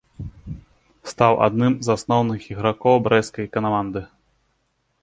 [1.11, 4.01] Стаў адным з асноўных ігракоў брэсцкай каманды.